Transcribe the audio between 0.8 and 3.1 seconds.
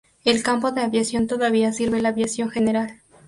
aviación todavía sirve la aviación general.